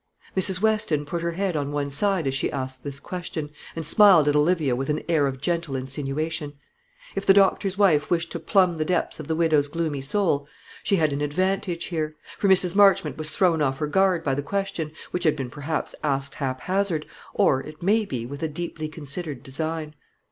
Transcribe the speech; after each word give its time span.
Mrs. 0.35 0.63
Weston 0.63 1.05
put 1.05 1.21
her 1.21 1.33
head 1.33 1.55
on 1.55 1.71
one 1.71 1.91
side 1.91 2.25
as 2.25 2.33
she 2.33 2.51
asked 2.51 2.83
this 2.83 2.99
question, 2.99 3.51
and 3.75 3.85
smiled 3.85 4.27
at 4.27 4.35
Olivia 4.35 4.75
with 4.75 4.89
an 4.89 5.03
air 5.07 5.27
of 5.27 5.39
gentle 5.39 5.75
insinuation. 5.75 6.53
If 7.13 7.27
the 7.27 7.35
doctor's 7.35 7.77
wife 7.77 8.09
wished 8.09 8.31
to 8.31 8.39
plumb 8.39 8.77
the 8.77 8.83
depths 8.83 9.19
of 9.19 9.27
the 9.27 9.35
widow's 9.35 9.67
gloomy 9.67 10.01
soul, 10.01 10.47
she 10.81 10.95
had 10.95 11.13
an 11.13 11.21
advantage 11.21 11.85
here; 11.85 12.15
for 12.39 12.47
Mrs. 12.49 12.75
Marchmont 12.75 13.17
was 13.17 13.29
thrown 13.29 13.61
off 13.61 13.77
her 13.77 13.85
guard 13.85 14.23
by 14.23 14.33
the 14.33 14.41
question, 14.41 14.91
which 15.11 15.23
had 15.23 15.35
been 15.35 15.51
perhaps 15.51 15.93
asked 16.03 16.33
hap 16.33 16.61
hazard, 16.61 17.05
or 17.35 17.61
it 17.61 17.83
may 17.83 18.03
be 18.03 18.25
with 18.25 18.41
a 18.41 18.47
deeply 18.47 18.89
considered 18.89 19.43
design. 19.43 19.93